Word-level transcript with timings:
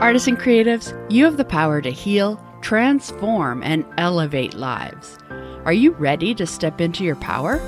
Artists 0.00 0.28
and 0.28 0.38
creatives, 0.38 0.94
you 1.10 1.24
have 1.24 1.36
the 1.36 1.44
power 1.44 1.82
to 1.82 1.90
heal, 1.90 2.40
transform, 2.60 3.64
and 3.64 3.84
elevate 3.98 4.54
lives. 4.54 5.18
Are 5.64 5.72
you 5.72 5.90
ready 5.90 6.36
to 6.36 6.46
step 6.46 6.80
into 6.80 7.02
your 7.02 7.16
power? 7.16 7.60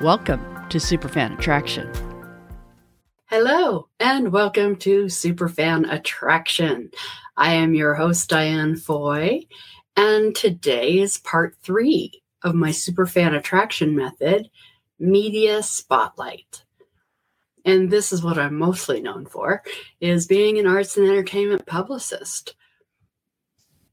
Welcome 0.00 0.44
to 0.70 0.78
Superfan 0.78 1.38
Attraction. 1.38 1.88
Hello, 3.26 3.86
and 4.00 4.32
welcome 4.32 4.74
to 4.78 5.04
Superfan 5.04 5.88
Attraction. 5.88 6.90
I 7.36 7.52
am 7.52 7.74
your 7.74 7.94
host, 7.94 8.28
Diane 8.28 8.74
Foy, 8.74 9.42
and 9.96 10.34
today 10.34 10.98
is 10.98 11.18
part 11.18 11.54
three 11.62 12.24
of 12.42 12.56
my 12.56 12.70
Superfan 12.70 13.36
Attraction 13.36 13.94
method, 13.94 14.50
Media 14.98 15.62
Spotlight 15.62 16.61
and 17.64 17.90
this 17.90 18.12
is 18.12 18.22
what 18.22 18.38
I'm 18.38 18.56
mostly 18.56 19.00
known 19.00 19.26
for, 19.26 19.62
is 20.00 20.26
being 20.26 20.58
an 20.58 20.66
arts 20.66 20.96
and 20.96 21.06
entertainment 21.06 21.66
publicist. 21.66 22.54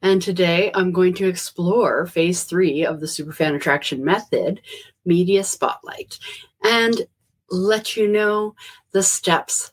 And 0.01 0.21
today 0.21 0.71
I'm 0.73 0.91
going 0.91 1.13
to 1.15 1.27
explore 1.27 2.05
phase 2.05 2.43
three 2.43 2.85
of 2.85 2.99
the 2.99 3.05
Superfan 3.05 3.55
Attraction 3.55 4.03
Method, 4.03 4.61
Media 5.05 5.43
Spotlight, 5.43 6.17
and 6.63 7.01
let 7.49 7.97
you 7.97 8.07
know 8.07 8.55
the 8.91 9.03
steps 9.03 9.71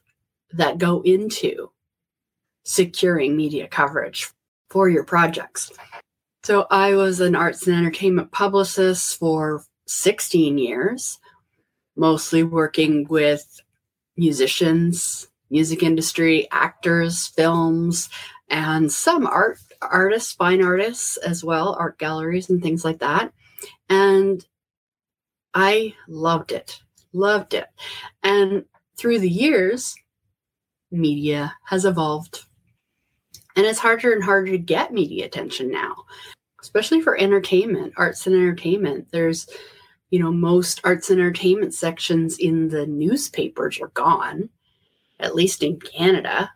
that 0.52 0.78
go 0.78 1.02
into 1.02 1.70
securing 2.64 3.36
media 3.36 3.68
coverage 3.68 4.28
for 4.70 4.88
your 4.88 5.04
projects. 5.04 5.70
So 6.42 6.66
I 6.70 6.94
was 6.94 7.20
an 7.20 7.36
arts 7.36 7.66
and 7.66 7.76
entertainment 7.76 8.32
publicist 8.32 9.18
for 9.18 9.64
16 9.86 10.58
years, 10.58 11.18
mostly 11.96 12.42
working 12.42 13.06
with 13.08 13.60
musicians, 14.16 15.28
music 15.50 15.82
industry, 15.82 16.48
actors, 16.50 17.28
films, 17.28 18.08
and 18.48 18.90
some 18.90 19.26
art 19.26 19.58
artists, 19.82 20.32
fine 20.32 20.62
artists 20.62 21.16
as 21.18 21.44
well, 21.44 21.76
art 21.78 21.98
galleries 21.98 22.48
and 22.50 22.62
things 22.62 22.84
like 22.84 22.98
that. 23.00 23.32
And 23.88 24.44
I 25.54 25.94
loved 26.08 26.52
it, 26.52 26.80
loved 27.12 27.54
it. 27.54 27.66
And 28.22 28.64
through 28.96 29.20
the 29.20 29.30
years, 29.30 29.96
media 30.90 31.54
has 31.64 31.84
evolved. 31.84 32.44
And 33.56 33.64
it's 33.64 33.78
harder 33.78 34.12
and 34.12 34.22
harder 34.22 34.50
to 34.52 34.58
get 34.58 34.92
media 34.92 35.24
attention 35.24 35.70
now, 35.70 36.04
especially 36.60 37.00
for 37.00 37.18
entertainment, 37.18 37.94
arts 37.96 38.26
and 38.26 38.36
entertainment. 38.36 39.08
There's 39.10 39.48
you 40.10 40.18
know, 40.18 40.32
most 40.32 40.80
arts 40.84 41.10
and 41.10 41.20
entertainment 41.20 41.74
sections 41.74 42.38
in 42.38 42.68
the 42.68 42.86
newspapers 42.86 43.80
are 43.80 43.88
gone, 43.88 44.48
at 45.18 45.34
least 45.34 45.62
in 45.62 45.80
Canada, 45.80 46.50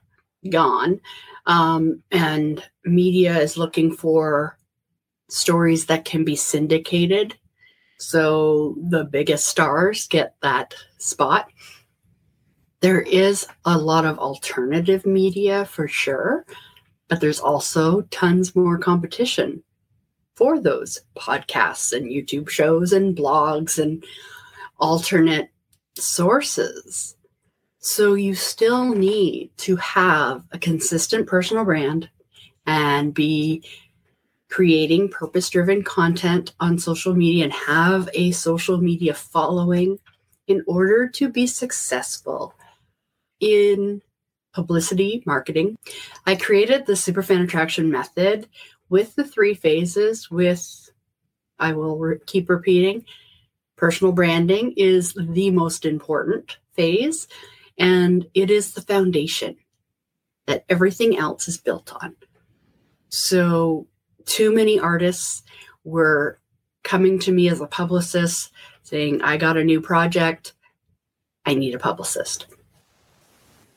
gone. 0.51 1.01
Um, 1.47 2.03
and 2.11 2.62
media 2.84 3.39
is 3.39 3.56
looking 3.56 3.93
for 3.93 4.56
stories 5.28 5.87
that 5.87 6.05
can 6.05 6.25
be 6.25 6.37
syndicated. 6.37 7.37
So 7.98 8.77
the 8.89 9.05
biggest 9.05 9.47
stars 9.47 10.06
get 10.06 10.34
that 10.43 10.75
spot. 10.98 11.48
There 12.81 13.03
is 13.03 13.47
a 13.65 13.77
lot 13.77 14.06
of 14.06 14.19
alternative 14.19 15.05
media 15.05 15.67
for 15.67 15.87
sure, 15.87 16.47
but 17.09 17.21
there's 17.21 17.41
also 17.41 18.03
tons 18.03 18.56
more 18.56 18.78
competition 18.78 19.62
for 20.41 20.59
those 20.59 21.03
podcasts 21.19 21.93
and 21.93 22.07
YouTube 22.07 22.49
shows 22.49 22.95
and 22.95 23.15
blogs 23.15 23.79
and 23.79 24.03
alternate 24.79 25.51
sources. 25.99 27.15
So 27.81 28.15
you 28.15 28.35
still 28.35 28.95
need 28.95 29.51
to 29.59 29.77
have 29.77 30.43
a 30.53 30.59
consistent 30.59 31.27
personal 31.27 31.67
brand 31.67 32.09
and 32.65 33.13
be 33.13 33.63
creating 34.49 35.11
purpose 35.11 35.51
driven 35.51 35.83
content 35.83 36.55
on 36.59 36.79
social 36.79 37.15
media 37.15 37.45
and 37.45 37.53
have 37.53 38.09
a 38.15 38.31
social 38.31 38.79
media 38.79 39.12
following 39.12 39.99
in 40.47 40.65
order 40.67 41.06
to 41.06 41.29
be 41.29 41.47
successful 41.47 42.55
in 43.41 44.00
publicity 44.53 45.22
marketing. 45.27 45.77
I 46.27 46.37
created 46.37 46.87
the 46.87 46.94
Superfan 46.94 47.44
Attraction 47.44 47.91
method 47.91 48.49
with 48.88 49.15
the 49.15 49.25
three 49.25 49.55
phases, 49.55 50.31
with 50.31 50.91
I 51.59 51.72
will 51.72 51.99
re- 51.99 52.19
keep 52.27 52.49
repeating, 52.49 53.05
personal 53.77 54.12
branding 54.12 54.75
is 54.77 55.15
the 55.19 55.50
most 55.50 55.84
important 55.84 56.59
phase, 56.72 57.28
and 57.78 58.27
it 58.34 58.50
is 58.50 58.72
the 58.72 58.83
foundation 58.83 59.56
that 60.47 60.65
everything 60.69 61.17
else 61.17 61.49
is 61.49 61.59
built 61.59 61.93
on. 62.03 62.17
So, 63.09 63.87
too 64.27 64.55
many 64.55 64.78
artists 64.78 65.43
were 65.84 66.41
coming 66.82 67.19
to 67.21 67.32
me 67.32 67.49
as 67.49 67.61
a 67.61 67.67
publicist 67.67 68.53
saying, 68.82 69.22
I 69.22 69.37
got 69.37 69.56
a 69.56 69.65
new 69.65 69.81
project, 69.81 70.55
I 71.47 71.55
need 71.55 71.75
a 71.75 71.78
publicist. 71.78 72.47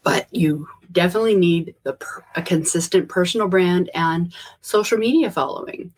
But 0.03 0.28
you 0.31 0.68
definitely 0.91 1.36
need 1.36 1.75
the, 1.84 1.97
a 2.36 2.41
consistent 2.41 3.09
personal 3.09 3.47
brand 3.47 3.90
and 3.94 4.34
social 4.62 4.97
media 4.97 5.31
following 5.31 5.91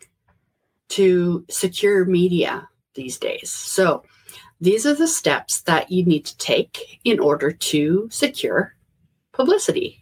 to 0.88 1.44
secure 1.50 2.04
media 2.04 2.68
these 2.94 3.18
days. 3.18 3.50
So, 3.50 4.04
these 4.58 4.86
are 4.86 4.94
the 4.94 5.06
steps 5.06 5.60
that 5.62 5.90
you 5.90 6.04
need 6.04 6.24
to 6.24 6.38
take 6.38 6.98
in 7.04 7.20
order 7.20 7.52
to 7.52 8.08
secure 8.10 8.74
publicity. 9.32 10.00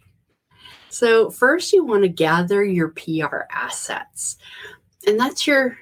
So, 0.89 1.29
first, 1.29 1.73
you 1.73 1.83
want 1.83 2.03
to 2.03 2.09
gather 2.09 2.63
your 2.63 2.89
PR 2.89 3.41
assets, 3.51 4.37
and 5.05 5.19
that's 5.19 5.45
your 5.45 5.77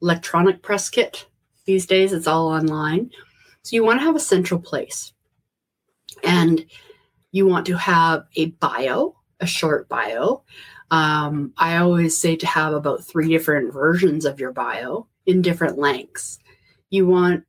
electronic 0.00 0.62
press 0.62 0.88
kit. 0.88 1.26
These 1.66 1.86
days, 1.86 2.12
it's 2.12 2.26
all 2.26 2.48
online. 2.48 3.10
So, 3.62 3.76
you 3.76 3.84
want 3.84 4.00
to 4.00 4.04
have 4.04 4.16
a 4.16 4.20
central 4.20 4.60
place. 4.60 5.12
And 6.22 6.64
you 7.34 7.44
want 7.48 7.66
to 7.66 7.76
have 7.76 8.26
a 8.36 8.46
bio, 8.46 9.16
a 9.40 9.46
short 9.46 9.88
bio. 9.88 10.44
Um, 10.92 11.52
I 11.58 11.78
always 11.78 12.16
say 12.16 12.36
to 12.36 12.46
have 12.46 12.72
about 12.72 13.04
three 13.04 13.28
different 13.28 13.72
versions 13.72 14.24
of 14.24 14.38
your 14.38 14.52
bio 14.52 15.08
in 15.26 15.42
different 15.42 15.76
lengths. 15.76 16.38
You 16.90 17.08
want, 17.08 17.42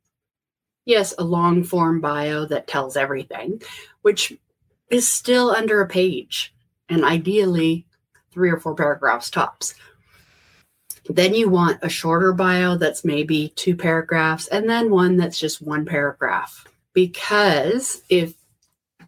yes, 0.86 1.14
a 1.18 1.22
long 1.22 1.62
form 1.62 2.00
bio 2.00 2.46
that 2.46 2.66
tells 2.66 2.96
everything, 2.96 3.62
which 4.02 4.36
is 4.90 5.08
still 5.08 5.50
under 5.50 5.80
a 5.80 5.86
page 5.86 6.52
and 6.88 7.04
ideally 7.04 7.86
three 8.32 8.50
or 8.50 8.58
four 8.58 8.74
paragraphs 8.74 9.30
tops. 9.30 9.76
Then 11.08 11.32
you 11.32 11.48
want 11.48 11.78
a 11.82 11.88
shorter 11.88 12.32
bio 12.32 12.76
that's 12.76 13.04
maybe 13.04 13.52
two 13.54 13.76
paragraphs, 13.76 14.48
and 14.48 14.68
then 14.68 14.90
one 14.90 15.16
that's 15.16 15.38
just 15.38 15.62
one 15.62 15.86
paragraph. 15.86 16.66
Because 16.92 18.02
if 18.08 18.34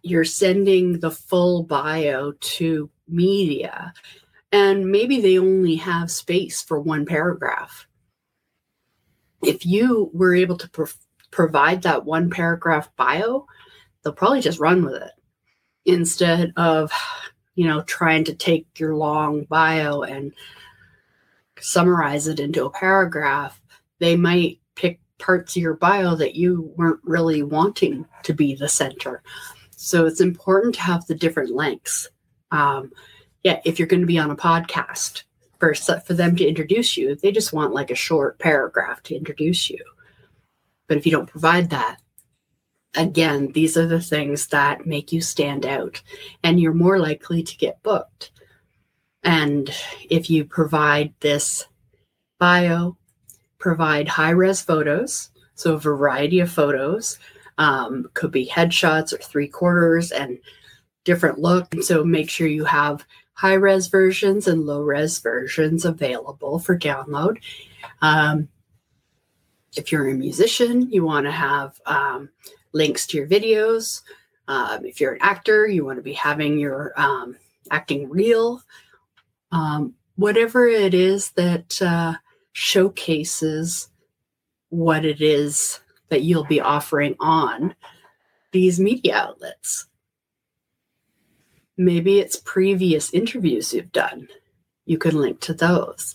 you're 0.03 0.25
sending 0.25 1.01
the 1.01 1.11
full 1.11 1.63
bio 1.63 2.33
to 2.41 2.91
media 3.09 3.93
and 4.53 4.91
maybe 4.91 5.21
they 5.21 5.39
only 5.39 5.77
have 5.77 6.11
space 6.11 6.63
for 6.63 6.81
one 6.81 7.05
paragraph. 7.05 7.87
If 9.43 9.67
you 9.67 10.11
were 10.13 10.35
able 10.35 10.57
to 10.57 10.69
pro- 10.71 10.87
provide 11.31 11.83
that 11.83 12.05
one 12.05 12.31
paragraph 12.31 12.89
bio, 12.97 13.47
they'll 14.03 14.13
probably 14.13 14.41
just 14.41 14.59
run 14.59 14.85
with 14.85 14.95
it 14.95 15.13
instead 15.85 16.53
of, 16.57 16.91
you 17.55 17.67
know, 17.67 17.83
trying 17.83 18.25
to 18.25 18.35
take 18.35 18.67
your 18.79 18.97
long 18.97 19.45
bio 19.45 20.03
and 20.03 20.33
summarize 21.61 22.27
it 22.27 22.41
into 22.41 22.65
a 22.65 22.71
paragraph. 22.71 23.61
They 23.99 24.17
might 24.17 24.61
pick 24.75 25.01
parts 25.19 25.57
of 25.57 25.63
your 25.63 25.75
bio 25.75 26.15
that 26.15 26.37
you 26.37 26.73
weren't 26.77 27.01
really 27.03 27.43
wanting 27.43 28.07
to 28.23 28.33
be 28.33 28.55
the 28.55 28.69
center. 28.69 29.23
So 29.81 30.07
it's 30.07 30.21
important 30.21 30.75
to 30.75 30.81
have 30.83 31.07
the 31.07 31.15
different 31.15 31.55
lengths. 31.55 32.09
Um, 32.51 32.91
yeah, 33.45 33.61
if 33.65 33.79
you're 33.79 33.87
going 33.87 34.01
to 34.01 34.07
be 34.07 34.19
on 34.19 34.31
a 34.31 34.37
podcast, 34.37 35.23
for, 35.59 35.73
for 35.75 36.15
them 36.15 36.35
to 36.37 36.47
introduce 36.47 36.97
you, 36.97 37.15
they 37.15 37.33
just 37.33 37.53
want 37.53 37.73
like 37.73 37.91
a 37.91 37.97
short 37.97 38.39
paragraph 38.39 39.03
to 39.05 39.15
introduce 39.15 39.71
you. 39.71 39.79
But 40.89 40.97
if 40.97 41.07
you 41.07 41.13
don't 41.13 41.31
provide 41.31 41.71
that, 41.71 41.99
again, 42.97 43.53
these 43.53 43.77
are 43.77 43.87
the 43.87 44.01
things 44.01 44.49
that 44.49 44.87
make 44.87 45.13
you 45.13 45.21
stand 45.21 45.65
out 45.65 46.03
and 46.43 46.61
you're 46.61 46.75
more 46.75 46.99
likely 46.99 47.43
to 47.45 47.57
get 47.57 47.83
booked. 47.83 48.31
And 49.23 49.71
if 50.09 50.29
you 50.29 50.45
provide 50.45 51.13
this 51.21 51.67
bio, 52.41 52.97
provide 53.59 54.09
high 54.09 54.31
res 54.31 54.63
photos, 54.63 55.31
so 55.55 55.75
a 55.75 55.79
variety 55.79 56.41
of 56.41 56.51
photos, 56.51 57.19
um, 57.59 58.09
could 58.15 58.31
be 58.31 58.47
headshots 58.49 59.13
or 59.13 59.19
three 59.19 59.49
quarters 59.49 60.13
and 60.13 60.39
different 61.05 61.39
look. 61.39 61.75
So 61.83 62.05
make 62.05 62.31
sure 62.31 62.47
you 62.47 62.65
have 62.65 63.05
high 63.35 63.55
res 63.55 63.89
versions 63.89 64.47
and 64.47 64.67
low 64.67 64.81
res 64.81 65.19
versions 65.19 65.85
available 65.85 66.59
for 66.59 66.79
download. 66.79 67.39
Um, 68.01 68.49
if 69.77 69.93
you're 69.93 70.09
a 70.09 70.15
musician, 70.15 70.91
you 70.91 71.05
want 71.05 71.27
to 71.27 71.33
have 71.33 71.81
um, 71.87 72.31
links 72.73 73.07
to 73.09 73.19
your 73.19 73.27
videos. 73.27 74.03
Um, 74.49 74.85
if 74.85 75.01
you're 75.01 75.13
an 75.13 75.23
actor, 75.23 75.67
you 75.67 75.85
want 75.85 75.99
to 75.99 76.03
be 76.03 76.15
having 76.15 76.59
your 76.59 76.93
um, 76.97 77.37
acting 77.71 78.09
reel, 78.09 78.63
um, 79.53 79.95
whatever 80.17 80.67
it 80.67 80.95
is 80.95 81.31
that 81.33 81.81
uh, 81.83 82.15
showcases 82.53 83.89
what 84.71 85.05
it 85.05 85.21
is 85.21 85.81
that 86.09 86.23
you'll 86.23 86.45
be 86.45 86.61
offering 86.61 87.17
on 87.21 87.75
these 88.53 88.81
media 88.81 89.17
outlets. 89.17 89.87
Maybe 91.77 92.19
it's 92.19 92.37
previous 92.37 93.13
interviews 93.13 93.73
you've 93.73 93.93
done. 93.93 94.29
You 94.85 94.99
can 94.99 95.17
link 95.17 95.41
to 95.41 95.55
those, 95.55 96.15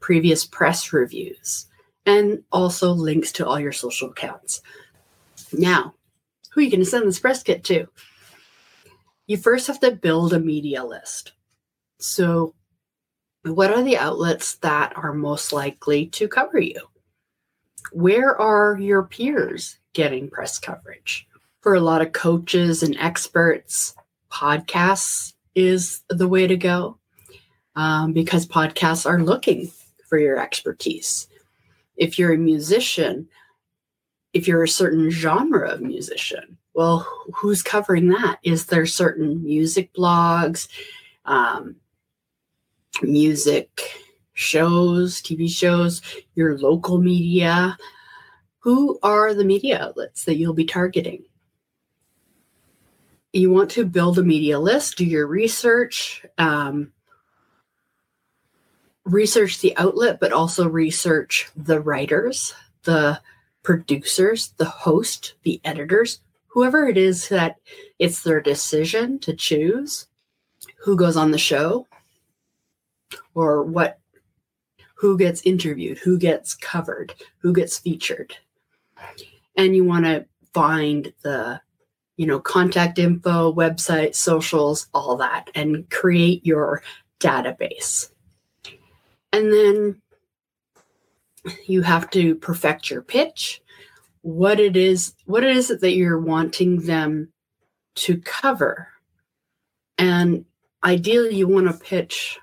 previous 0.00 0.44
press 0.44 0.92
reviews, 0.92 1.66
and 2.04 2.42
also 2.52 2.90
links 2.92 3.32
to 3.32 3.46
all 3.46 3.60
your 3.60 3.72
social 3.72 4.10
accounts. 4.10 4.60
Now, 5.52 5.94
who 6.50 6.60
are 6.60 6.64
you 6.64 6.70
going 6.70 6.80
to 6.80 6.86
send 6.86 7.06
this 7.06 7.20
press 7.20 7.42
kit 7.42 7.64
to? 7.64 7.86
You 9.26 9.36
first 9.36 9.66
have 9.66 9.80
to 9.80 9.92
build 9.92 10.32
a 10.32 10.40
media 10.40 10.84
list. 10.84 11.32
So, 12.00 12.54
what 13.44 13.70
are 13.70 13.82
the 13.82 13.98
outlets 13.98 14.56
that 14.56 14.92
are 14.96 15.12
most 15.12 15.52
likely 15.52 16.06
to 16.08 16.28
cover 16.28 16.58
you? 16.58 16.80
Where 17.92 18.38
are 18.40 18.78
your 18.78 19.04
peers 19.04 19.78
getting 19.92 20.30
press 20.30 20.58
coverage? 20.58 21.26
For 21.60 21.74
a 21.74 21.80
lot 21.80 22.02
of 22.02 22.12
coaches 22.12 22.82
and 22.82 22.96
experts, 22.98 23.94
podcasts 24.30 25.34
is 25.54 26.02
the 26.08 26.28
way 26.28 26.46
to 26.46 26.56
go 26.56 26.98
um, 27.74 28.12
because 28.12 28.46
podcasts 28.46 29.06
are 29.06 29.22
looking 29.22 29.70
for 30.08 30.18
your 30.18 30.38
expertise. 30.38 31.28
If 31.96 32.18
you're 32.18 32.32
a 32.32 32.38
musician, 32.38 33.28
if 34.32 34.46
you're 34.46 34.62
a 34.62 34.68
certain 34.68 35.10
genre 35.10 35.68
of 35.68 35.80
musician, 35.80 36.58
well, 36.74 37.06
who's 37.34 37.62
covering 37.62 38.08
that? 38.08 38.38
Is 38.44 38.66
there 38.66 38.86
certain 38.86 39.42
music 39.42 39.92
blogs, 39.92 40.68
um, 41.24 41.76
music 43.02 44.07
shows, 44.38 45.20
TV 45.20 45.50
shows, 45.50 46.00
your 46.36 46.56
local 46.58 46.98
media? 46.98 47.76
Who 48.60 48.98
are 49.02 49.34
the 49.34 49.44
media 49.44 49.82
outlets 49.82 50.24
that 50.24 50.36
you'll 50.36 50.54
be 50.54 50.64
targeting? 50.64 51.24
You 53.32 53.50
want 53.50 53.70
to 53.72 53.84
build 53.84 54.18
a 54.18 54.22
media 54.22 54.58
list, 54.58 54.96
do 54.96 55.04
your 55.04 55.26
research, 55.26 56.24
um, 56.38 56.92
research 59.04 59.60
the 59.60 59.76
outlet, 59.76 60.20
but 60.20 60.32
also 60.32 60.68
research 60.68 61.50
the 61.56 61.80
writers, 61.80 62.54
the 62.84 63.20
producers, 63.62 64.54
the 64.56 64.64
host, 64.64 65.34
the 65.42 65.60
editors, 65.64 66.20
whoever 66.46 66.88
it 66.88 66.96
is 66.96 67.28
that 67.28 67.56
it's 67.98 68.22
their 68.22 68.40
decision 68.40 69.18
to 69.20 69.34
choose 69.34 70.06
who 70.76 70.96
goes 70.96 71.16
on 71.16 71.30
the 71.30 71.38
show 71.38 71.86
or 73.34 73.62
what 73.62 73.98
who 74.98 75.16
gets 75.16 75.42
interviewed, 75.42 75.98
who 75.98 76.18
gets 76.18 76.54
covered, 76.54 77.14
who 77.38 77.52
gets 77.52 77.78
featured. 77.78 78.36
And 79.56 79.74
you 79.74 79.84
want 79.84 80.04
to 80.04 80.26
find 80.52 81.12
the 81.22 81.60
you 82.16 82.26
know 82.26 82.40
contact 82.40 82.98
info, 82.98 83.52
website, 83.52 84.14
socials, 84.14 84.88
all 84.92 85.16
that 85.16 85.50
and 85.54 85.88
create 85.90 86.44
your 86.44 86.82
database. 87.20 88.10
And 89.32 89.52
then 89.52 90.02
you 91.66 91.82
have 91.82 92.10
to 92.10 92.34
perfect 92.34 92.90
your 92.90 93.02
pitch, 93.02 93.62
what 94.22 94.58
it 94.58 94.76
is, 94.76 95.14
what 95.26 95.44
it 95.44 95.56
is 95.56 95.68
that 95.68 95.94
you're 95.94 96.20
wanting 96.20 96.80
them 96.86 97.32
to 97.96 98.18
cover. 98.18 98.88
And 99.96 100.44
ideally 100.82 101.36
you 101.36 101.46
want 101.46 101.66
to 101.66 101.84
pitch 101.84 102.38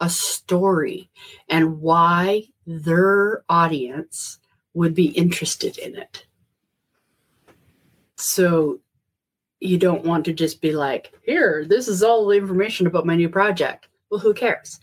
a 0.00 0.08
story 0.08 1.10
and 1.48 1.80
why 1.80 2.44
their 2.66 3.44
audience 3.48 4.38
would 4.74 4.94
be 4.94 5.06
interested 5.06 5.78
in 5.78 5.96
it. 5.96 6.26
So 8.16 8.80
you 9.60 9.78
don't 9.78 10.04
want 10.04 10.24
to 10.26 10.32
just 10.32 10.60
be 10.60 10.72
like, 10.72 11.12
here, 11.22 11.64
this 11.66 11.88
is 11.88 12.02
all 12.02 12.26
the 12.26 12.36
information 12.36 12.86
about 12.86 13.06
my 13.06 13.16
new 13.16 13.28
project. 13.28 13.88
Well, 14.10 14.20
who 14.20 14.34
cares? 14.34 14.78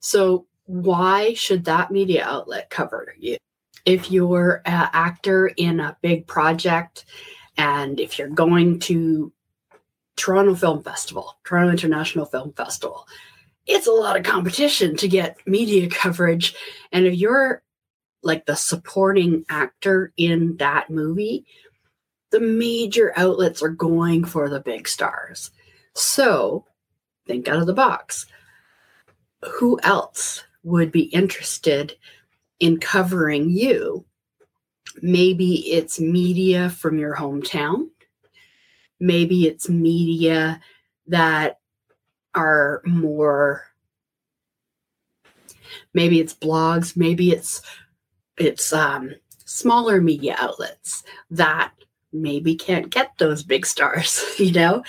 So 0.00 0.46
why 0.66 1.34
should 1.34 1.64
that 1.64 1.90
media 1.90 2.24
outlet 2.24 2.68
cover 2.70 3.14
you? 3.18 3.38
If 3.86 4.10
you're 4.10 4.60
an 4.66 4.90
actor 4.92 5.48
in 5.56 5.80
a 5.80 5.96
big 6.02 6.26
project 6.26 7.06
and 7.56 7.98
if 7.98 8.18
you're 8.18 8.28
going 8.28 8.80
to 8.80 9.32
Toronto 10.16 10.54
Film 10.54 10.82
Festival, 10.82 11.38
Toronto 11.44 11.70
International 11.70 12.26
Film 12.26 12.52
Festival, 12.52 13.06
it's 13.68 13.86
a 13.86 13.92
lot 13.92 14.16
of 14.16 14.24
competition 14.24 14.96
to 14.96 15.08
get 15.08 15.38
media 15.46 15.88
coverage. 15.88 16.54
And 16.90 17.06
if 17.06 17.14
you're 17.14 17.62
like 18.22 18.46
the 18.46 18.56
supporting 18.56 19.44
actor 19.48 20.12
in 20.16 20.56
that 20.56 20.90
movie, 20.90 21.46
the 22.30 22.40
major 22.40 23.12
outlets 23.16 23.62
are 23.62 23.68
going 23.68 24.24
for 24.24 24.48
the 24.48 24.60
big 24.60 24.88
stars. 24.88 25.50
So 25.94 26.64
think 27.26 27.48
out 27.48 27.60
of 27.60 27.66
the 27.66 27.74
box. 27.74 28.26
Who 29.44 29.78
else 29.82 30.42
would 30.64 30.90
be 30.90 31.02
interested 31.02 31.96
in 32.60 32.78
covering 32.78 33.50
you. 33.50 34.04
Maybe 35.00 35.72
it's 35.72 36.00
media 36.00 36.70
from 36.70 36.98
your 36.98 37.14
hometown. 37.14 37.88
Maybe 39.00 39.46
it's 39.46 39.68
media 39.68 40.60
that 41.06 41.58
are 42.38 42.82
more 42.86 43.64
maybe 45.92 46.20
it's 46.20 46.34
blogs, 46.34 46.96
maybe 46.96 47.32
it's 47.32 47.60
it's 48.36 48.72
um 48.72 49.14
smaller 49.44 50.00
media 50.00 50.36
outlets 50.38 51.02
that 51.30 51.72
maybe 52.12 52.54
can't 52.54 52.90
get 52.90 53.12
those 53.18 53.42
big 53.42 53.66
stars, 53.66 54.24
you 54.38 54.52
know? 54.52 54.82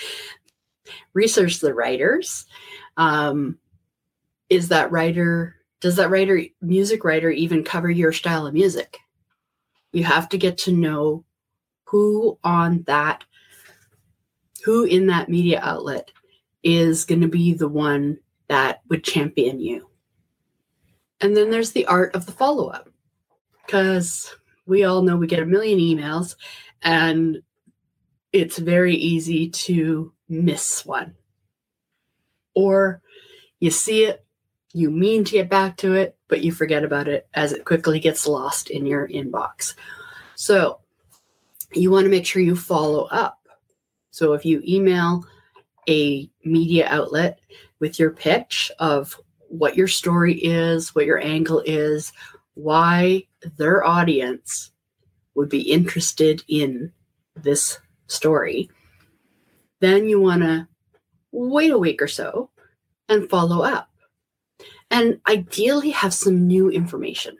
Research 1.12 1.58
the 1.58 1.74
writers. 1.74 2.46
Um, 2.96 3.58
is 4.48 4.68
that 4.68 4.90
writer 4.90 5.56
does 5.80 5.96
that 5.96 6.10
writer 6.10 6.42
music 6.60 7.04
writer 7.04 7.30
even 7.30 7.64
cover 7.64 7.90
your 7.90 8.12
style 8.12 8.46
of 8.46 8.52
music 8.52 8.98
you 9.92 10.04
have 10.04 10.28
to 10.28 10.36
get 10.36 10.58
to 10.58 10.72
know 10.72 11.24
who 11.84 12.38
on 12.44 12.82
that 12.82 13.24
who 14.64 14.84
in 14.84 15.06
that 15.06 15.28
media 15.28 15.60
outlet 15.62 16.10
is 16.62 17.04
going 17.04 17.20
to 17.20 17.28
be 17.28 17.54
the 17.54 17.68
one 17.68 18.18
that 18.48 18.80
would 18.88 19.04
champion 19.04 19.60
you 19.60 19.88
and 21.20 21.36
then 21.36 21.50
there's 21.50 21.72
the 21.72 21.86
art 21.86 22.14
of 22.14 22.26
the 22.26 22.32
follow-up 22.32 22.88
because 23.64 24.34
we 24.66 24.84
all 24.84 25.02
know 25.02 25.16
we 25.16 25.26
get 25.26 25.40
a 25.40 25.46
million 25.46 25.78
emails 25.78 26.36
and 26.82 27.38
it's 28.32 28.58
very 28.58 28.94
easy 28.94 29.48
to 29.50 30.12
miss 30.28 30.84
one 30.84 31.14
or 32.54 33.00
you 33.58 33.70
see 33.70 34.04
it 34.04 34.24
you 34.72 34.90
mean 34.90 35.24
to 35.24 35.32
get 35.32 35.50
back 35.50 35.76
to 35.78 35.94
it, 35.94 36.16
but 36.28 36.42
you 36.42 36.52
forget 36.52 36.84
about 36.84 37.08
it 37.08 37.28
as 37.34 37.52
it 37.52 37.64
quickly 37.64 37.98
gets 37.98 38.26
lost 38.26 38.70
in 38.70 38.86
your 38.86 39.08
inbox. 39.08 39.74
So 40.36 40.80
you 41.72 41.90
want 41.90 42.04
to 42.04 42.10
make 42.10 42.26
sure 42.26 42.42
you 42.42 42.54
follow 42.54 43.04
up. 43.06 43.38
So 44.10 44.32
if 44.34 44.44
you 44.44 44.62
email 44.66 45.24
a 45.88 46.30
media 46.44 46.86
outlet 46.88 47.40
with 47.78 47.98
your 47.98 48.10
pitch 48.10 48.70
of 48.78 49.18
what 49.48 49.76
your 49.76 49.88
story 49.88 50.34
is, 50.34 50.94
what 50.94 51.06
your 51.06 51.22
angle 51.22 51.62
is, 51.66 52.12
why 52.54 53.22
their 53.56 53.84
audience 53.84 54.70
would 55.34 55.48
be 55.48 55.62
interested 55.62 56.42
in 56.48 56.92
this 57.34 57.78
story, 58.06 58.70
then 59.80 60.08
you 60.08 60.20
want 60.20 60.42
to 60.42 60.68
wait 61.32 61.70
a 61.70 61.78
week 61.78 62.02
or 62.02 62.08
so 62.08 62.50
and 63.08 63.28
follow 63.30 63.62
up 63.62 63.90
and 64.90 65.20
ideally 65.28 65.90
have 65.90 66.12
some 66.12 66.46
new 66.46 66.70
information. 66.70 67.36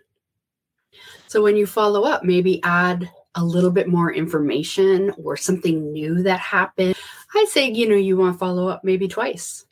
So 1.27 1.43
when 1.43 1.57
you 1.57 1.67
follow 1.67 2.05
up, 2.05 2.25
maybe 2.25 2.63
add 2.63 3.11
a 3.37 3.45
little 3.45 3.71
bit 3.71 3.89
more 3.89 4.13
information 4.13 5.13
or 5.23 5.37
something 5.37 5.93
new 5.93 6.23
that 6.23 6.41
happened. 6.41 6.97
I 7.35 7.47
say, 7.49 7.71
you 7.71 7.89
know, 7.89 7.97
you 7.97 8.17
want 8.17 8.35
to 8.35 8.39
follow 8.39 8.69
up 8.69 8.83
maybe 8.85 9.09
twice. 9.09 9.65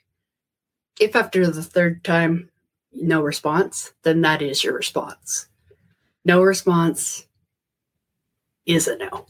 If 1.01 1.17
after 1.17 1.47
the 1.47 1.63
third 1.63 2.05
time, 2.05 2.51
no 2.93 3.21
response, 3.21 3.93
then 4.03 4.21
that 4.23 4.43
is 4.43 4.63
your 4.63 4.75
response. 4.75 5.49
No 6.25 6.43
response 6.43 7.27
is 8.67 8.89
a 8.89 8.97
no. 8.97 9.27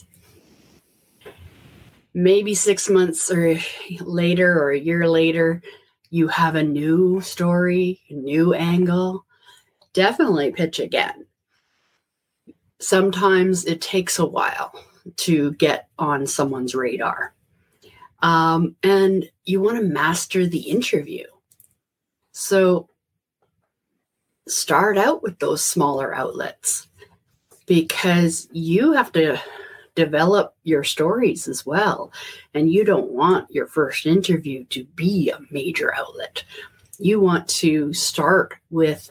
Maybe 2.14 2.54
six 2.54 2.88
months 2.88 3.30
or 3.30 3.58
later 4.00 4.60
or 4.60 4.70
a 4.72 4.78
year 4.78 5.08
later, 5.08 5.62
you 6.10 6.28
have 6.28 6.54
a 6.54 6.62
new 6.62 7.20
story, 7.20 8.00
new 8.10 8.54
angle, 8.54 9.24
definitely 9.92 10.50
pitch 10.50 10.80
again. 10.80 11.26
Sometimes 12.80 13.64
it 13.64 13.80
takes 13.80 14.18
a 14.18 14.26
while 14.26 14.72
to 15.16 15.52
get 15.52 15.88
on 15.98 16.26
someone's 16.26 16.74
radar. 16.74 17.34
Um, 18.20 18.76
and 18.82 19.28
you 19.44 19.60
want 19.60 19.78
to 19.78 19.84
master 19.84 20.46
the 20.46 20.60
interview. 20.60 21.24
So 22.32 22.88
start 24.46 24.98
out 24.98 25.22
with 25.22 25.38
those 25.38 25.64
smaller 25.64 26.14
outlets 26.14 26.88
because 27.66 28.48
you 28.52 28.92
have 28.92 29.12
to 29.12 29.40
develop 29.94 30.54
your 30.62 30.84
stories 30.84 31.48
as 31.48 31.66
well. 31.66 32.12
And 32.54 32.72
you 32.72 32.84
don't 32.84 33.10
want 33.10 33.50
your 33.50 33.66
first 33.66 34.06
interview 34.06 34.64
to 34.66 34.84
be 34.94 35.30
a 35.30 35.40
major 35.50 35.92
outlet. 35.94 36.44
You 36.98 37.20
want 37.20 37.48
to 37.48 37.92
start 37.92 38.54
with 38.70 39.10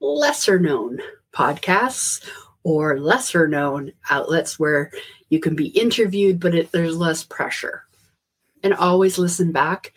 lesser 0.00 0.58
known 0.58 1.00
podcasts 1.32 2.28
or 2.62 3.00
lesser 3.00 3.48
known 3.48 3.92
outlets 4.10 4.58
where 4.58 4.90
you 5.30 5.40
can 5.40 5.56
be 5.56 5.68
interviewed, 5.68 6.40
but 6.40 6.54
it, 6.54 6.72
there's 6.72 6.96
less 6.96 7.24
pressure. 7.24 7.85
And 8.62 8.74
always 8.74 9.18
listen 9.18 9.52
back 9.52 9.92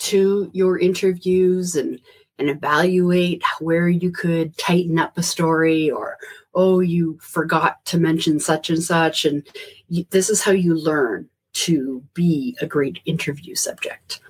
to 0.00 0.50
your 0.52 0.78
interviews 0.78 1.74
and 1.74 2.00
and 2.38 2.48
evaluate 2.48 3.42
where 3.58 3.88
you 3.88 4.12
could 4.12 4.56
tighten 4.56 4.98
up 4.98 5.18
a 5.18 5.22
story 5.22 5.90
or 5.90 6.16
oh 6.54 6.78
you 6.78 7.18
forgot 7.20 7.84
to 7.84 7.98
mention 7.98 8.38
such 8.38 8.70
and 8.70 8.82
such 8.82 9.24
and 9.24 9.46
you, 9.88 10.06
this 10.10 10.30
is 10.30 10.42
how 10.42 10.52
you 10.52 10.74
learn 10.74 11.28
to 11.52 12.02
be 12.14 12.56
a 12.60 12.66
great 12.66 13.00
interview 13.04 13.54
subject. 13.54 14.20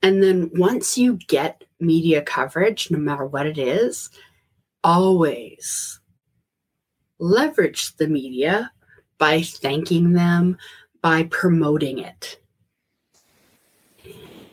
And 0.00 0.22
then 0.22 0.50
once 0.54 0.96
you 0.96 1.16
get 1.26 1.64
media 1.80 2.22
coverage 2.22 2.90
no 2.90 2.98
matter 2.98 3.26
what 3.26 3.46
it 3.46 3.58
is 3.58 4.10
always 4.84 6.00
leverage 7.18 7.96
the 7.96 8.06
media 8.06 8.70
by 9.18 9.42
thanking 9.42 10.12
them 10.12 10.56
by 11.02 11.24
promoting 11.24 11.98
it 11.98 12.40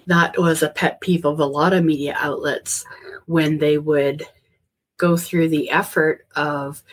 that 0.07 0.37
was 0.37 0.61
a 0.61 0.69
pet 0.69 1.01
peeve 1.01 1.25
of 1.25 1.39
a 1.39 1.45
lot 1.45 1.73
of 1.73 1.83
media 1.83 2.15
outlets 2.19 2.85
when 3.25 3.57
they 3.57 3.77
would 3.77 4.25
go 4.97 5.17
through 5.17 5.49
the 5.49 5.69
effort 5.71 6.25
of 6.35 6.83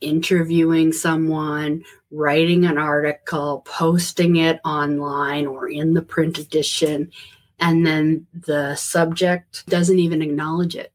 interviewing 0.00 0.92
someone, 0.92 1.84
writing 2.10 2.64
an 2.64 2.78
article, 2.78 3.62
posting 3.66 4.36
it 4.36 4.60
online 4.64 5.46
or 5.46 5.68
in 5.68 5.94
the 5.94 6.02
print 6.02 6.38
edition, 6.38 7.10
and 7.58 7.86
then 7.86 8.26
the 8.32 8.74
subject 8.76 9.66
doesn't 9.66 9.98
even 9.98 10.22
acknowledge 10.22 10.74
it. 10.74 10.92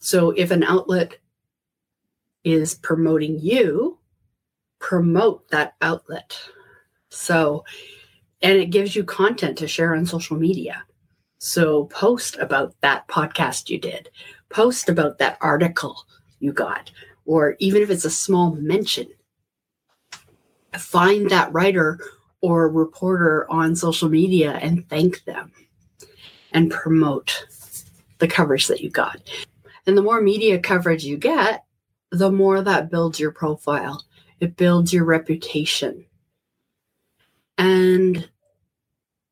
So 0.00 0.30
if 0.30 0.50
an 0.50 0.62
outlet 0.62 1.18
is 2.44 2.74
promoting 2.74 3.38
you, 3.40 3.98
promote 4.78 5.48
that 5.50 5.74
outlet. 5.80 6.38
So 7.10 7.64
and 8.42 8.58
it 8.58 8.70
gives 8.70 8.94
you 8.94 9.04
content 9.04 9.58
to 9.58 9.68
share 9.68 9.94
on 9.94 10.06
social 10.06 10.36
media. 10.36 10.84
So 11.38 11.84
post 11.86 12.36
about 12.38 12.74
that 12.80 13.06
podcast 13.08 13.68
you 13.68 13.78
did, 13.78 14.10
post 14.48 14.88
about 14.88 15.18
that 15.18 15.38
article 15.40 16.04
you 16.40 16.52
got, 16.52 16.90
or 17.24 17.56
even 17.58 17.82
if 17.82 17.90
it's 17.90 18.04
a 18.04 18.10
small 18.10 18.54
mention, 18.56 19.08
find 20.76 21.30
that 21.30 21.52
writer 21.52 21.98
or 22.40 22.68
reporter 22.68 23.50
on 23.50 23.74
social 23.74 24.08
media 24.08 24.52
and 24.62 24.88
thank 24.88 25.24
them 25.24 25.52
and 26.52 26.70
promote 26.70 27.46
the 28.18 28.28
coverage 28.28 28.66
that 28.68 28.80
you 28.80 28.90
got. 28.90 29.18
And 29.86 29.96
the 29.96 30.02
more 30.02 30.20
media 30.20 30.58
coverage 30.58 31.04
you 31.04 31.16
get, 31.16 31.64
the 32.10 32.30
more 32.30 32.62
that 32.62 32.90
builds 32.90 33.20
your 33.20 33.32
profile, 33.32 34.02
it 34.40 34.56
builds 34.56 34.92
your 34.92 35.04
reputation. 35.04 36.04
And 37.58 38.28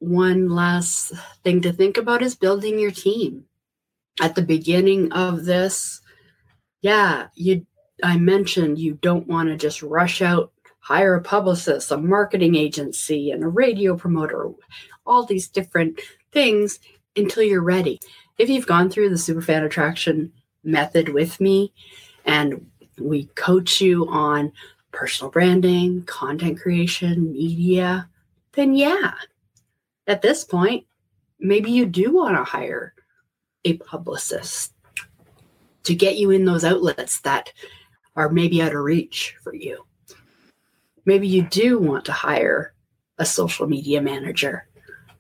one 0.00 0.50
last 0.50 1.12
thing 1.45 1.62
to 1.62 1.73
think 1.73 1.97
about 1.97 2.23
is 2.23 2.35
building 2.35 2.78
your 2.78 2.90
team. 2.90 3.45
At 4.21 4.35
the 4.35 4.42
beginning 4.42 5.12
of 5.12 5.45
this, 5.45 6.00
yeah, 6.80 7.28
you 7.35 7.66
I 8.02 8.18
mentioned 8.18 8.78
you 8.78 8.99
don't 9.00 9.26
want 9.26 9.49
to 9.49 9.56
just 9.56 9.83
rush 9.83 10.21
out, 10.21 10.52
hire 10.80 11.14
a 11.14 11.23
publicist, 11.23 11.90
a 11.90 11.97
marketing 11.97 12.54
agency, 12.54 13.30
and 13.30 13.42
a 13.42 13.49
radio 13.49 13.97
promoter, 13.97 14.50
all 15.06 15.25
these 15.25 15.49
different 15.49 16.00
things 16.33 16.78
until 17.16 17.42
you're 17.42 17.62
ready. 17.62 18.00
If 18.38 18.50
you've 18.50 18.66
gone 18.66 18.90
through 18.90 19.09
the 19.09 19.14
superfan 19.14 19.64
attraction 19.64 20.33
method 20.62 21.09
with 21.09 21.40
me 21.40 21.73
and 22.26 22.66
we 22.99 23.26
coach 23.35 23.80
you 23.80 24.06
on 24.09 24.52
personal 24.92 25.30
branding, 25.30 26.02
content 26.04 26.61
creation, 26.61 27.33
media, 27.33 28.09
then 28.57 28.75
yeah, 28.75 29.13
at 30.07 30.23
this 30.23 30.45
point, 30.45 30.87
maybe 31.39 31.71
you 31.71 31.87
do 31.87 32.13
want 32.13 32.37
to 32.37 32.45
hire 32.45 32.95
a 33.65 33.75
publicist 33.79 34.73
to 35.85 35.95
get 35.95 36.17
you 36.17 36.31
in 36.31 36.45
those 36.45 36.65
outlets 36.65 37.21
that 37.21 37.53
are 38.17 38.29
maybe 38.29 38.63
out 38.63 38.75
of 38.75 38.83
reach 38.83 39.37
for 39.43 39.55
you. 39.55 39.87
Maybe 41.05 41.29
you 41.29 41.43
do 41.43 41.79
want 41.79 42.05
to 42.07 42.13
hire 42.13 42.73
a 43.19 43.25
social 43.25 43.67
media 43.67 44.01
manager 44.01 44.69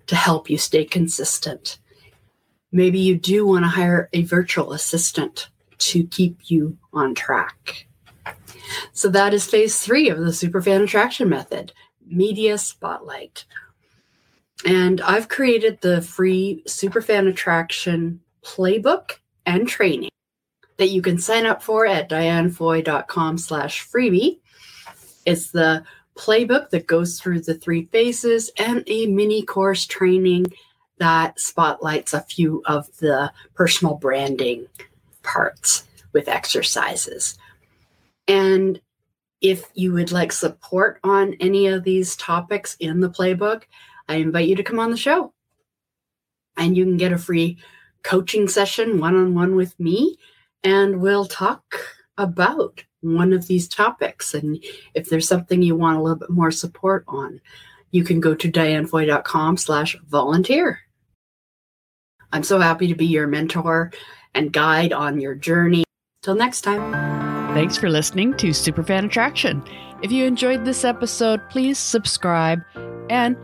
to 0.06 0.16
help 0.16 0.50
you 0.50 0.58
stay 0.58 0.84
consistent. 0.84 1.78
Maybe 2.72 2.98
you 2.98 3.16
do 3.16 3.46
want 3.46 3.64
to 3.64 3.68
hire 3.68 4.08
a 4.12 4.22
virtual 4.22 4.72
assistant 4.72 5.48
to 5.78 6.04
keep 6.06 6.50
you 6.50 6.78
on 6.92 7.14
track. 7.14 7.86
So 8.92 9.08
that 9.10 9.32
is 9.34 9.46
phase 9.46 9.78
three 9.78 10.08
of 10.08 10.18
the 10.18 10.26
Superfan 10.26 10.82
Attraction 10.82 11.28
Method 11.28 11.72
Media 12.06 12.58
Spotlight. 12.58 13.44
And 14.64 15.00
I've 15.00 15.28
created 15.28 15.80
the 15.80 16.00
free 16.02 16.62
Superfan 16.66 17.28
Attraction 17.28 18.20
playbook 18.42 19.18
and 19.44 19.68
training 19.68 20.10
that 20.78 20.88
you 20.88 21.02
can 21.02 21.18
sign 21.18 21.46
up 21.46 21.62
for 21.62 21.86
at 21.86 22.08
dianefoy.com 22.08 23.38
slash 23.38 23.86
freebie. 23.86 24.38
It's 25.24 25.50
the 25.50 25.84
playbook 26.16 26.70
that 26.70 26.86
goes 26.86 27.20
through 27.20 27.42
the 27.42 27.54
three 27.54 27.86
phases 27.86 28.50
and 28.58 28.82
a 28.86 29.06
mini 29.06 29.42
course 29.44 29.86
training 29.86 30.46
that 30.98 31.38
spotlights 31.38 32.14
a 32.14 32.22
few 32.22 32.62
of 32.66 32.94
the 32.98 33.30
personal 33.54 33.94
branding 33.94 34.66
parts 35.22 35.84
with 36.12 36.28
exercises. 36.28 37.36
And 38.26 38.80
if 39.50 39.70
you 39.74 39.92
would 39.92 40.12
like 40.12 40.32
support 40.32 40.98
on 41.04 41.34
any 41.40 41.66
of 41.66 41.84
these 41.84 42.16
topics 42.16 42.76
in 42.80 43.00
the 43.00 43.10
playbook, 43.10 43.62
I 44.08 44.16
invite 44.16 44.48
you 44.48 44.56
to 44.56 44.62
come 44.62 44.78
on 44.78 44.90
the 44.90 44.96
show. 44.96 45.32
And 46.56 46.76
you 46.76 46.84
can 46.84 46.96
get 46.96 47.12
a 47.12 47.18
free 47.18 47.58
coaching 48.02 48.48
session 48.48 48.98
one 48.98 49.16
on 49.16 49.34
one 49.34 49.56
with 49.56 49.78
me, 49.78 50.16
and 50.64 51.00
we'll 51.00 51.26
talk 51.26 51.62
about 52.18 52.82
one 53.00 53.32
of 53.32 53.46
these 53.46 53.68
topics. 53.68 54.34
And 54.34 54.62
if 54.94 55.08
there's 55.08 55.28
something 55.28 55.62
you 55.62 55.76
want 55.76 55.98
a 55.98 56.02
little 56.02 56.18
bit 56.18 56.30
more 56.30 56.50
support 56.50 57.04
on, 57.08 57.40
you 57.90 58.04
can 58.04 58.20
go 58.20 58.34
to 58.34 58.50
dianefoy.com 58.50 59.56
slash 59.56 59.96
volunteer. 60.08 60.80
I'm 62.32 62.42
so 62.42 62.58
happy 62.58 62.88
to 62.88 62.94
be 62.94 63.06
your 63.06 63.26
mentor 63.26 63.92
and 64.34 64.52
guide 64.52 64.92
on 64.92 65.20
your 65.20 65.34
journey. 65.34 65.84
Till 66.22 66.34
next 66.34 66.62
time. 66.62 67.25
Thanks 67.56 67.78
for 67.78 67.88
listening 67.88 68.36
to 68.36 68.48
Superfan 68.48 69.06
Attraction. 69.06 69.64
If 70.02 70.12
you 70.12 70.26
enjoyed 70.26 70.66
this 70.66 70.84
episode, 70.84 71.40
please 71.48 71.78
subscribe 71.78 72.60
and 73.08 73.34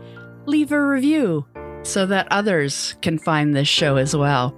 leave 0.45 0.71
a 0.71 0.79
review 0.79 1.47
so 1.81 2.05
that 2.05 2.27
others 2.29 2.93
can 3.01 3.17
find 3.17 3.55
this 3.55 3.67
show 3.67 3.95
as 3.95 4.15
well. 4.15 4.55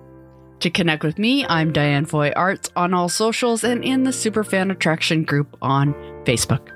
To 0.59 0.69
connect 0.69 1.05
with 1.05 1.17
me, 1.17 1.45
I'm 1.45 1.71
Diane 1.71 2.03
Foy 2.03 2.33
Arts 2.35 2.69
on 2.75 2.93
all 2.93 3.07
socials 3.07 3.63
and 3.63 3.81
in 3.81 4.03
the 4.03 4.11
Superfan 4.11 4.73
Attraction 4.73 5.23
group 5.23 5.55
on 5.61 5.93
Facebook. 6.25 6.74